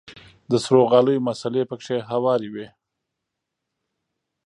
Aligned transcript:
د 0.51 0.53
سرو 0.63 0.81
غاليو 0.91 1.25
مصلې 1.27 1.63
پکښې 1.69 1.97
هوارې 2.09 2.49
وې. 2.53 2.67